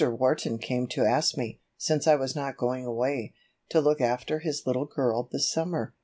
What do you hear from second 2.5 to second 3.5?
going away,